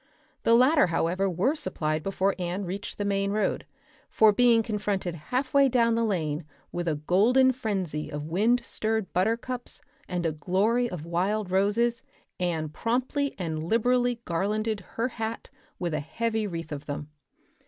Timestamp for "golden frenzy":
6.95-8.09